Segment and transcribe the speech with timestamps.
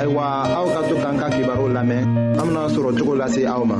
[0.00, 0.24] ayiwa
[0.56, 2.02] aw ka to k'an ka kibaru lamɛn
[2.40, 3.76] an bena sɔrɔ cogo lase aw ma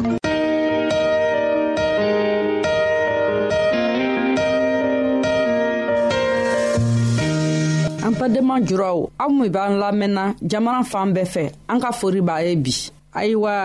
[8.07, 12.37] an badenma juraw aw min b'an lamɛnna jamana fan bɛɛ fɛ an ka fori b'a
[12.47, 12.75] ye bi
[13.21, 13.57] ayiwa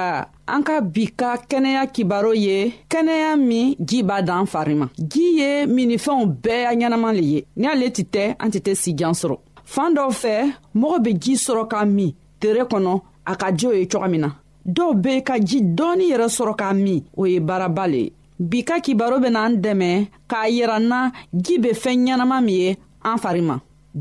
[0.53, 2.58] an ka bi ka kɛnɛya kibaro ye
[2.91, 7.65] kɛnɛya min ji b'a dan fari ma ji ye minifɛnw bɛɛ ɲɛnama le ye ni
[7.67, 9.37] ale tɛ tɛ an tɛ tɛ sijan sɔrɔ
[9.73, 10.33] fan dɔw fɛ
[10.81, 12.13] mɔgɔ be ji sɔrɔ ka min
[12.45, 12.91] tere kɔnɔ
[13.25, 14.29] a ka di o ye cogo min na
[14.75, 18.09] dɔw be ka ji dɔɔni yɛrɛ sɔrɔ k'a min o ye baaraba le ye
[18.49, 19.87] bi ka kibaro bena an dɛmɛ
[20.29, 20.99] k'a yira n na
[21.45, 22.77] ji be fɛɛn ɲɛnama min ye
[23.09, 23.55] an fari ma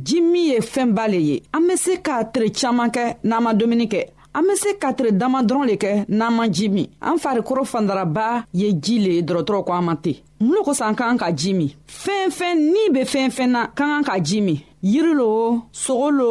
[0.06, 3.52] ji min ye fɛnba le ye an be se k'a tere caaman kɛ n'an ma
[3.58, 4.00] dumuni kɛ
[4.36, 7.64] an be se ka tere dama dɔrɔn le kɛ n'an ma ji min an farikolo
[7.72, 11.04] fandaraba ye ji le ye dɔrɔtɔrɔ ko an ma ten mun lo kosɔn an ka
[11.08, 11.70] kan ka ji min
[12.02, 15.28] fɛnfɛn ni be fɛnfɛn na ka kan ka ji min yiri lo
[15.72, 16.30] sogo lo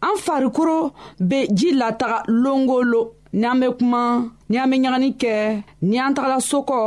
[0.00, 5.34] an farikolo be ji lataga longolo ni an be kuma ni an be ɲagani kɛ
[5.88, 6.80] ni an tagala sokɔ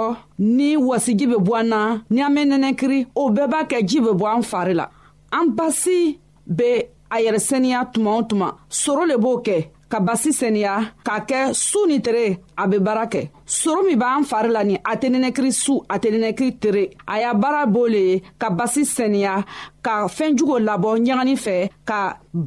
[0.57, 1.81] ni wasiji be bɔ an na
[2.13, 4.87] ni an be nɛnɛkiri o bɛɛ b'a kɛ ji be bɔ an fari la
[5.31, 6.17] an basi
[6.57, 6.71] be
[7.11, 9.57] a yɛrɛ saniya tuma o tuma soro le b'o kɛ
[9.91, 12.25] ka basi seniya k'a kɛ su ni tere
[12.55, 13.21] a be baara kɛ
[13.59, 17.15] soro min b'an fari la ni a tɛ nɛnɛkiri su a tɛ nɛnɛkiri tere a
[17.21, 19.35] y'a baara b'o le ye ka basi seniya
[19.85, 21.55] ka fɛɛnjuguw labɔ ɲagani fɛ
[21.89, 21.99] ka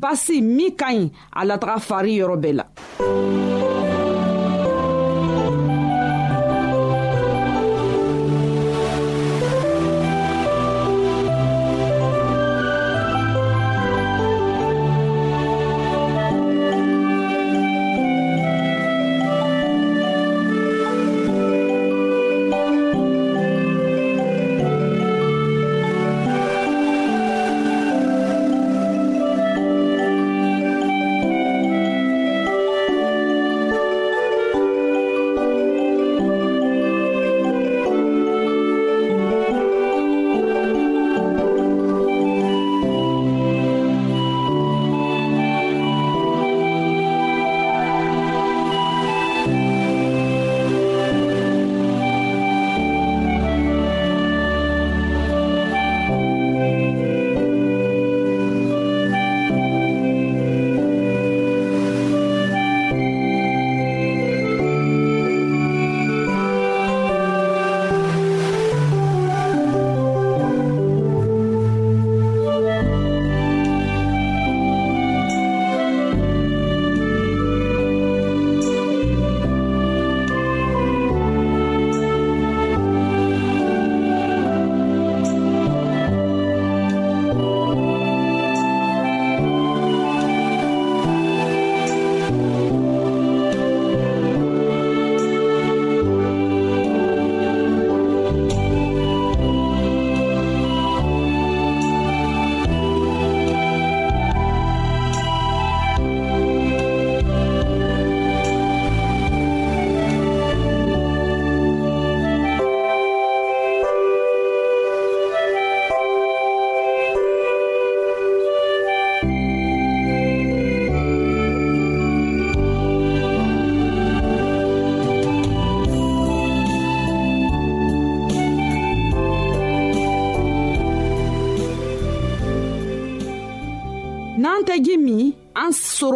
[0.05, 1.05] basi min ka ɲi
[1.37, 2.65] a lataga fari yɔrɔ bɛɛ la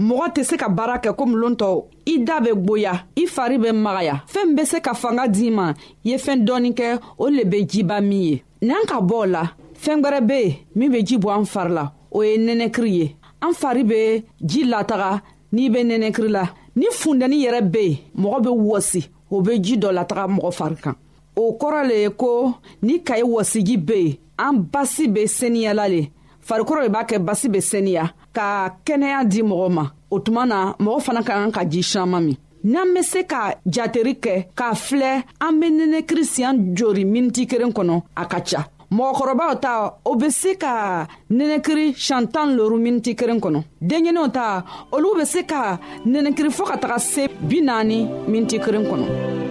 [0.00, 3.58] mɔgɔ tɛ se ka baara kɛ komi loon tɔw i da bɛ gboya i fari
[3.58, 7.26] bɛ magaya fɛɛn be se ka fanga d'i ma i ye fɛɛn dɔɔni kɛ o
[7.28, 9.42] le be jiba min ye n'an ka bɔ o la
[9.78, 13.16] fɛɛn gwɛrɛ be yen min be ji bɔ an fari la o ye nɛnɛkiri ye
[13.42, 15.20] an fari be ji lataga
[15.52, 19.76] n'i be nɛnɛkiri la ni fundɛni yɛrɛ be yen mɔgɔ be wɔsi o be ji
[19.76, 20.94] dɔ lataga mɔgɔ fari kan
[21.36, 26.08] o kɔrɔ le ye ko ni kaye wɔsiji be yen an basi be seniyala le
[26.48, 30.58] farikɔrɔ le b'a kɛ basi be seniya ka kɛnɛya di mɔgɔ ma o tuma na
[30.84, 34.74] mɔgɔ fana ka kan ka ji saman min n'an be se ka jateri kɛ k'a
[34.74, 40.16] filɛ an be nɛnɛkiri siɲan jori miniti kelen kɔnɔ a ka ca mɔgɔkɔrɔbaw ta o
[40.16, 45.42] be se ka nɛnɛkiri siɲan tan loru miniti kelen kɔnɔ denɲɛninw ta olu be se
[45.44, 49.43] ka nɛnɛkiri fɔɔ ka taga se bi naani miniti kelen kɔnɔ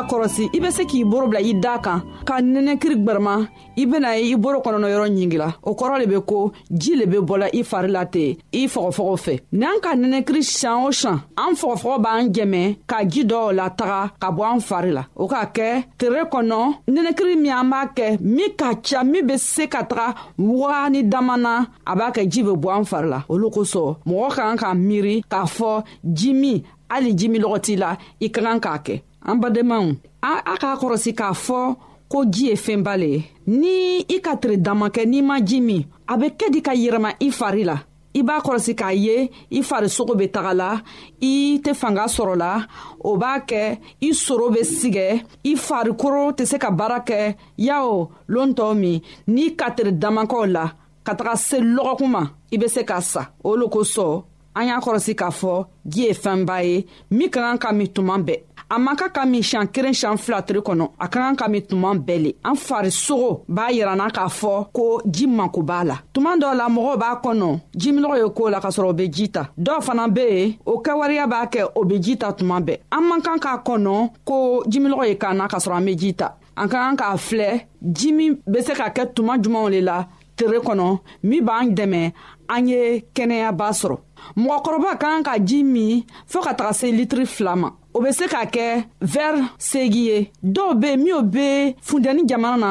[0.00, 3.34] k'a kɔrɔsi i be se k'i boro bila i daa kan ka nɛnɛkiri gwɛrɛma
[3.76, 7.06] i bena ye i boro kɔnɔnɔ yɔrɔ ɲingila o kɔrɔ le be ko jii le
[7.06, 11.20] be bɔla i fari la ten i fɔgɔfɔgɔ fɛ n'an ka nɛnɛkiri sian o sian
[11.36, 15.46] an fɔgɔfɔgɔ b'an jɛmɛ ka ji dɔw lataga ka bɔ an fari la o k'a
[15.52, 19.82] kɛ tere kɔnɔ nɛnɛkiri min an b'a kɛ min ka ca min be se ka
[19.84, 23.96] taga wagani dama na a b'a kɛ jii be bɔ an fari la olu kosɔn
[24.06, 26.62] mɔgɔ k'an ka miiri k'a fɔ ji min
[26.92, 27.90] hali jimi lɔgɔ t'i la
[28.24, 28.94] i ka kan k'a kɛ
[29.28, 29.84] an badenmaw
[30.22, 31.60] a k'a kɔrɔsi k'a fɔ
[32.12, 33.18] ko ji ye fɛnba le ye
[33.60, 33.74] ni
[34.14, 35.80] i ka tiri dama kɛ n'i ma ji min
[36.12, 37.76] a bɛ kɛ di ka yɛlɛma i fari la
[38.18, 39.16] i b'a kɔrɔsi k'a ye
[39.58, 40.70] i farisogo bɛ taga la
[41.30, 42.66] i tɛ fanga sɔrɔ la
[43.10, 43.62] o b'a kɛ
[44.08, 45.06] i soro bɛ sigɛ
[45.44, 47.18] i farikolo tɛ se ka baara kɛ
[47.58, 50.64] yawo loon tɔw min n'i ka tiri damakɛw la
[51.06, 52.22] ka taga se lɔgɔkun ma
[52.54, 54.24] i bɛ se k'a sa o lo kosɔn
[54.60, 58.18] an y'a kɔrɔsi k'a fɔ ji ye fɛnba ye min ka kan ka min tuma
[58.18, 61.34] bɛɛ a man ka ka min siɲan kelen siɲan fila tiri kɔnɔ a ka kan
[61.36, 65.84] ka min tuma bɛɛ le an farisogo b'a yiranna k'a fɔ ko ji mako b'a
[65.86, 69.28] la tuma dɔw la mɔgɔw b'a kɔnɔ jiminɔgɔ ye koo la k'a o be ji
[69.30, 72.78] ta dɔw fana be yen o kɛwariya b'a kɛ o be ji ta tuma bɛɛ
[72.92, 76.12] an man kan k'a kɔnɔ ko jiminɔgɔ ye k'an na k'a sɔrɔ an be ji
[76.14, 80.04] ta an ka kan k'a filɛ jimi be se ka kɛ tuma jumanw le la
[80.44, 80.86] tere kɔnɔ
[81.28, 82.00] min b'an dɛmɛ
[82.54, 82.80] an ye
[83.16, 83.96] kɛnɛyaba sɔrɔ
[84.44, 88.24] mɔgɔkɔrɔba kan ka ji min fɔɔ ka taga se litiri fila ma o be se
[88.34, 88.66] ka kɛ
[89.12, 90.18] vɛri segi ye
[90.54, 91.46] dɔw be minw be
[91.88, 92.70] funtɛni jamana na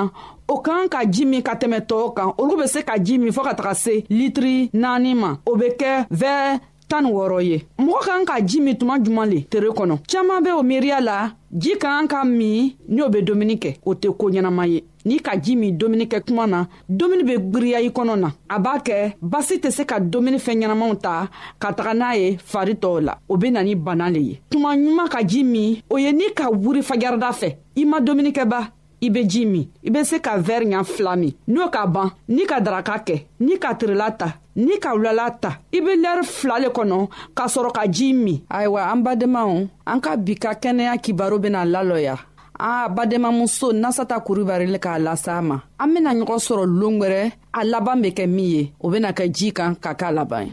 [0.54, 3.32] o kan ka ji min ka tɛmɛ tɔɔw kan olu be se ka ji min
[3.36, 6.46] fɔɔ ka taga se litiri naani ma o be kɛ vɛr
[6.90, 10.44] tan ni wɔɔrɔ ye mɔgɔ kan ka ji min tuma juman le tere kɔnɔ caaman
[10.44, 13.94] be o miiriya la ji ka kan ka min ni o be dumuni kɛ o
[13.94, 17.80] tɛ koo ɲɛnama ye n'i ka ji min dumuni kɛ kuma na dumuni be gwiriya
[17.86, 21.30] i kɔnɔ na a b'a kɛ basi tɛ se ka dumuni fɛn ɲɛnamaw ta
[21.60, 24.74] ka taga n'a ye fari tɔw la o be na ni bana le ye tuma
[24.76, 29.10] ɲuman ka ji min o ye n'i ka wuri fajarada fɛ i ma dumunikɛba i
[29.10, 32.44] be ji min i be se ka vɛri ɲa fila min n'o ka ban n'i
[32.50, 34.30] ka daraka kɛ n'i ka tirila ta
[34.66, 37.00] n'i ka wulala ta i be lɛri fila le kɔnɔ
[37.38, 39.50] k'a sɔrɔ ka jii min ayiwa an badenmaw
[39.92, 42.16] an ka bi ka kɛnɛya kibaro bena lalɔya
[42.60, 47.62] an badenmamuso nasata kurubari le k'a lasa ma an bena ɲɔgɔn sɔrɔ loon gwɛrɛ a
[47.66, 50.52] laban be kɛ min ye o bena kɛ jii kan ka k'a laban ye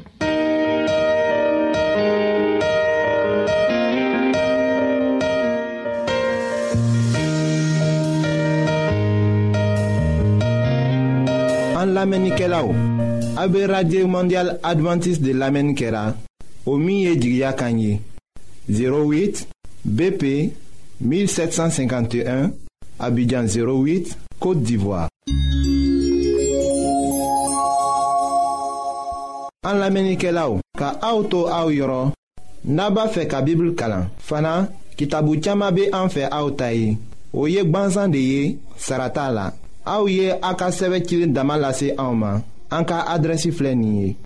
[12.06, 12.72] An lamenike la ou,
[13.36, 16.12] abe Radye Mondial Adventist de lamen kera,
[16.64, 17.98] o miye di ya kanyi,
[18.70, 19.48] 08
[19.84, 20.22] BP
[21.00, 22.52] 1751,
[23.00, 25.08] abidjan 08, Kote d'Ivoire.
[29.66, 32.14] An lamenike la ou, ka aoutou aou yoron,
[32.64, 36.94] naba fe ka bibl kalan, fana ki tabou tchama be an fe aoutayi,
[37.34, 39.50] o yek banzan de ye, sarata la.
[39.86, 41.54] Aouye ye Aka en dama
[41.98, 42.42] Aoma.
[42.70, 43.52] Anka adressi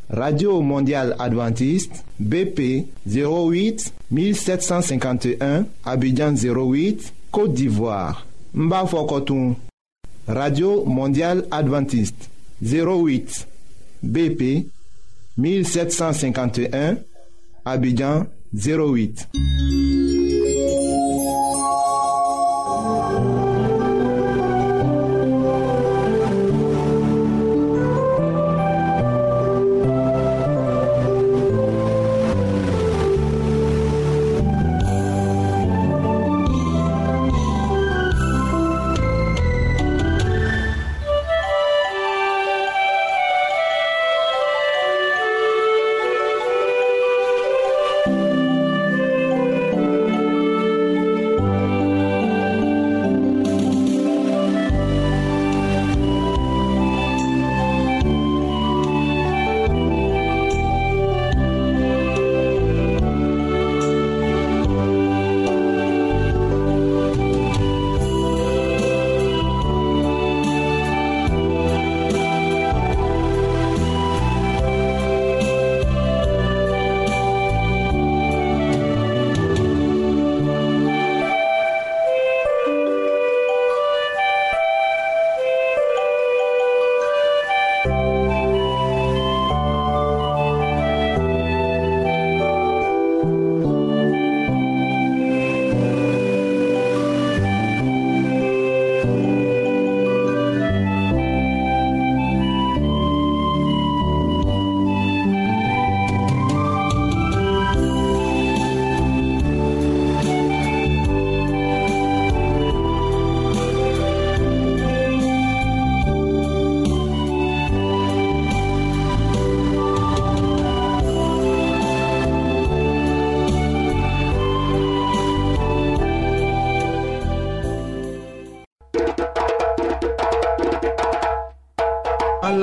[0.09, 8.25] radio mondiale adventiste bp 08 1751 abidjan 08 côte d'ivoire
[8.55, 8.85] Mba
[10.27, 12.31] radio mondiale adventiste
[12.65, 13.47] 08
[14.03, 14.67] bp
[15.37, 16.97] 1751
[17.67, 18.25] abidjan
[18.57, 19.29] 08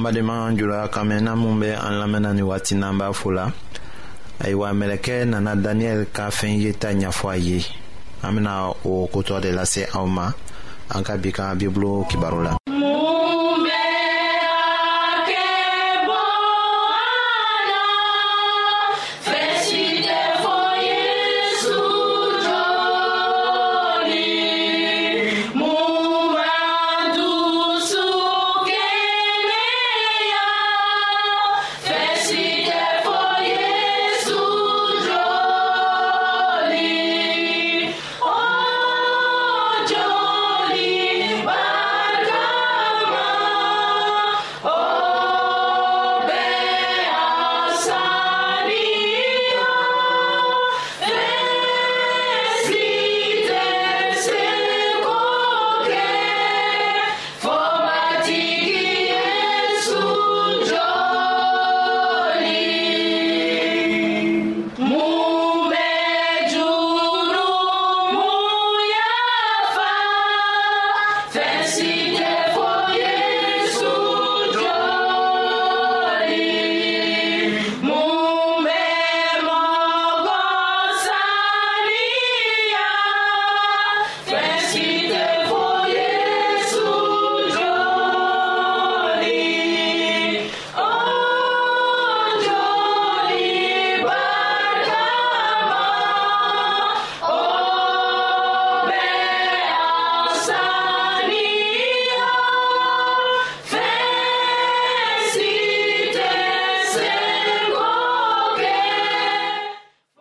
[0.00, 1.38] an badenma jula ka min na an
[2.00, 3.52] lamɛnna ni waati n'an b'a fola
[4.44, 7.60] ayiwa mɛlɛkɛ nana daniyɛli ka fɛn yeta ɲafɔ a ye
[8.22, 10.32] an bena o kotɔ de lase aw ma
[10.94, 12.69] an ka bi ka bibulu kibaru la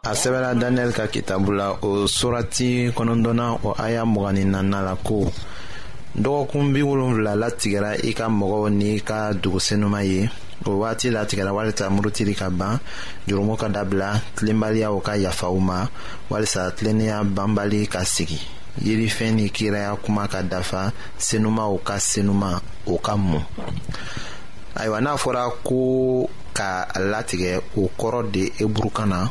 [0.08, 5.16] a sɛbɛla daniyɛli ka kitabu la o surati kɔnɔdɔna o aya mugani nana la ko
[6.24, 10.30] dɔgɔkun bi wolonfila latigɛra i ka mɔgɔw n'i ka dugusenuma ye
[10.66, 12.80] o wagati latigɛra walisa murutili ka ban
[13.28, 15.88] jurumu ka dabila tilenbaliyaw ka yafaw ma
[16.30, 18.40] walisa tilennenya banbali ka sigi
[18.82, 23.44] yirifɛn ni kiraya kuma ka dafa senumaw ka senuma o ka mun
[24.78, 29.28] ayiwa n'a fɔra ko ka latigɛ o kɔrɔ de eburukan na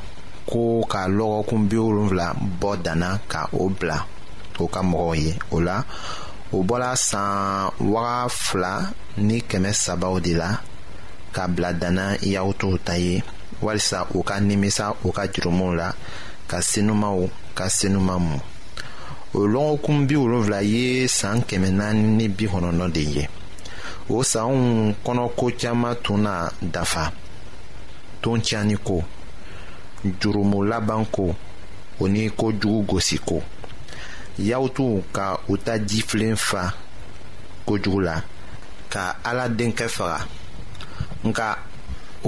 [0.48, 2.26] ko ka lɔgɔkun bi wolonfila
[2.61, 3.98] bɔ danna ka o bila
[4.58, 5.76] o ka mɔgɔw ye o la
[6.52, 8.72] o bɔla san waga fila
[9.26, 10.50] ni kɛmɛ sabaw de la
[11.34, 13.22] ka bila danna yahutuw ta ye
[13.64, 15.88] walisa u ka nimisa u ka jurumuw la
[16.50, 17.18] ka senumaw
[17.58, 18.37] ka senuma mu
[19.34, 23.24] o lɔgɔkun bi wolonfila ye saan kɛmɛ naani ni bi kɔnɔnɔ de ye
[24.08, 27.12] o saanw kɔnɔko caaman tun na dafa
[28.22, 29.04] ton tiɲani ko
[30.20, 31.34] jurumu laban ko
[32.00, 33.42] o ni kojugu gosi ko
[34.38, 36.70] yahutuw ka u ta jifilen fa
[37.66, 38.16] kojugu la
[38.92, 40.18] ka ala denkɛ faga
[41.26, 41.48] nka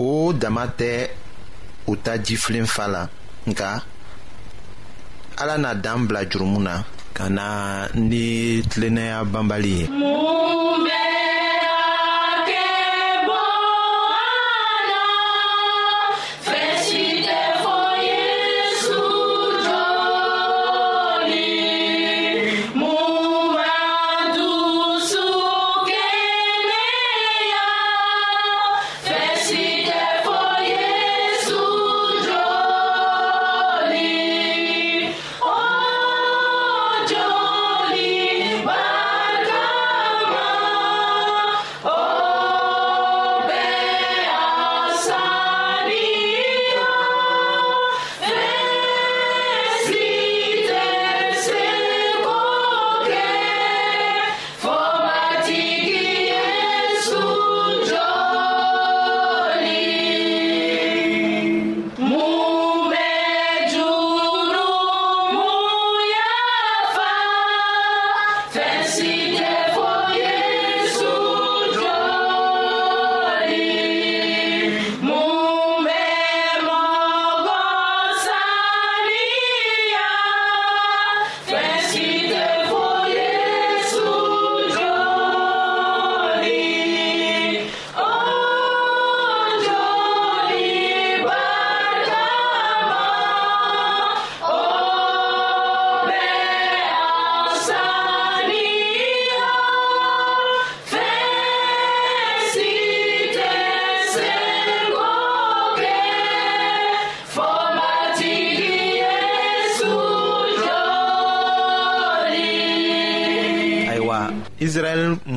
[0.02, 0.06] o
[0.40, 0.90] dama tɛ
[1.90, 3.02] u ta jifilen fa la
[3.50, 3.68] nka
[5.40, 6.74] ala na dan bila jurumu na
[7.16, 7.46] ka na
[8.09, 8.24] ni
[8.70, 9.85] tilennaya banbali ye.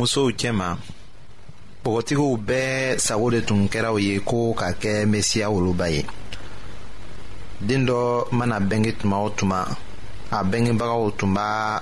[0.03, 0.67] musow cɛma
[1.83, 2.71] bɔgɔtigiw bɛɛ
[3.05, 6.01] sago de tun kɛraw ye ko ka kɛ mesiya woloba ye
[7.67, 7.99] den dɔ
[8.37, 9.59] mana bɛnge tuma o tuma
[10.37, 11.81] a bɛngebagaw tun b'a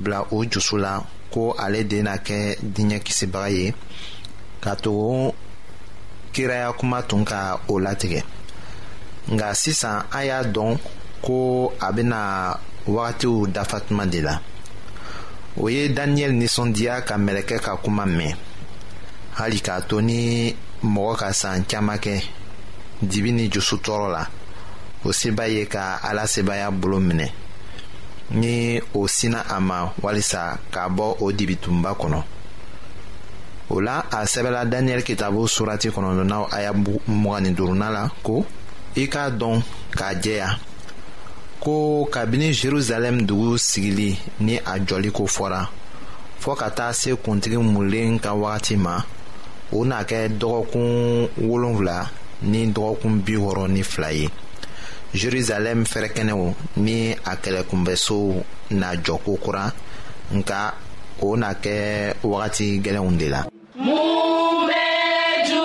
[0.00, 0.92] bila o jusu la
[1.32, 2.38] ko ale de na kɛ
[2.74, 3.72] diɲɛ kisibaga ye
[4.60, 5.32] ka tugu
[6.32, 8.20] kiraya kuma tun ka o latigɛ
[9.34, 10.78] nka sisan an y'a dɔn
[11.24, 11.34] ko
[11.80, 12.18] a bena
[12.86, 14.38] wagatiw dafa tuma de la.
[15.56, 18.34] o ye daniyɛli ninsɔndiya ka mɛlɛkɛ ka kuma mɛn
[19.38, 22.22] hali k'a to ni mɔgɔ ka san caaman kɛ
[23.02, 24.26] dibi ni jusu tɔɔrɔ la
[25.04, 27.30] o seba ye ka ala sebaya bolo minɛ
[28.32, 32.22] ni o sina a ma walisa k'a bɔ o dibitunba kɔnɔ
[33.70, 36.72] o la a sɛbɛla daniyɛli kitabu surati kɔnɔdɔnaw aya
[37.06, 38.44] mugani duruna la ko
[38.96, 39.62] i k'a dɔn
[39.92, 40.58] k'a jɛya
[41.64, 44.78] ko kabini jerusalem dugu sigili ni a
[45.12, 45.66] ko fɔra
[46.42, 48.96] fɔɔ ka taa se kuntigi mulen ka wagati ma
[49.72, 50.88] o n'a kɛ dɔgɔkun
[51.46, 51.98] wolonfila
[52.50, 54.28] ni dɔgɔkun bi wɔɔrɔ ni fila ye
[55.20, 56.44] jerusalɛm fɛrɛkɛnɛw
[56.76, 59.72] ni a kɛlɛkunbɛsow na jɔ kura
[60.34, 60.74] nka
[61.22, 61.76] o n'a kɛ
[62.22, 63.42] wagati gwɛlɛnw de la.
[63.80, 65.63] mun bɛ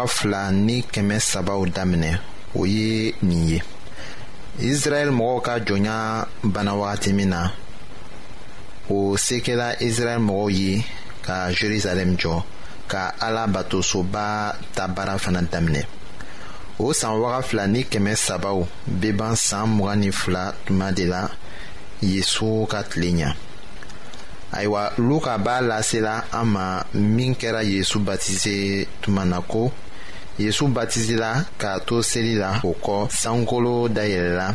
[0.00, 2.18] wɔɔrɔ fila ni kɛmɛ sabaw daminɛ
[2.54, 3.60] o ye nin ye
[4.60, 7.50] israɛl mɔgɔw ka jɔnya banna wagati min na
[8.88, 10.84] o se kɛla israɛl mɔgɔw ye
[11.22, 12.42] ka jerusalem jɔ
[12.88, 15.84] ka ala batosoba ta baara fana daminɛ
[16.78, 18.66] o san waga fila ni kɛmɛ sabaw
[18.98, 21.28] be ban saan mugan ni fila tuma de la
[22.02, 23.34] yezu ka tile ɲa
[24.52, 29.70] ayiwa luka b'a lasela an ma min kɛra yezu batize tuma na ko
[30.40, 34.46] yezu batizila k'a to seli la o kɔ sankolo dayɛlɛla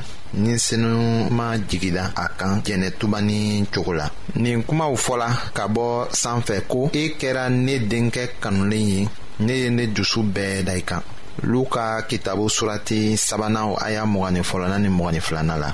[0.43, 3.39] ni senuma jigila a kan jɛnɛtuba ni
[3.73, 4.07] cogo la
[4.43, 5.87] nin kumaw fɔla ka bɔ
[6.21, 9.01] sanfɛ ko e kɛra ne denkɛ kanulen ye
[9.45, 11.03] ne ye ne dusu bɛɛ da i kan
[11.51, 15.71] luka kitabu surati sabanan aya mgni fɔlɔna ni mgni filana la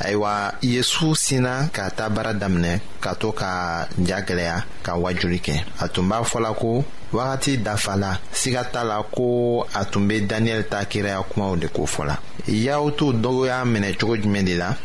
[0.00, 5.54] ayiwa yesu sina ka taa baara daminɛ ka to ka ja gwɛlɛya ka wajuli kɛ
[5.84, 10.68] a tun b'a fɔla ko wagati dafala siga t'a la ko a tun be daniyɛli
[10.68, 14.76] ta kiraya kumaw de ko fɔla y'aw t'u dɔgɔya minɛ cogo jumɛn de la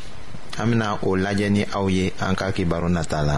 [0.59, 3.37] an bena o lajɛ ni aw ye an ka kibaru nata la